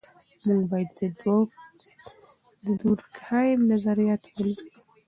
[0.45, 0.89] موږ باید
[2.63, 4.63] د دورکهایم نظریات ولولو.